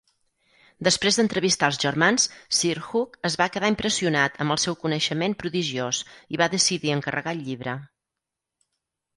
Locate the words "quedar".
3.57-3.71